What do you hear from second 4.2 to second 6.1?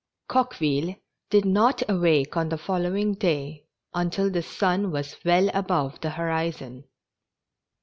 the sun was well above the